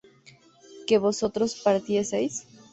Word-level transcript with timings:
¿que 0.87 0.97
vosotros 0.97 1.53
partieseis? 1.63 2.47